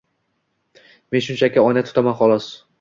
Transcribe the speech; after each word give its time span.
Men 1.17 1.23
shunchaki 1.27 1.65
oyna 1.69 1.87
tutaman 1.91 2.21
xolos. 2.23 2.53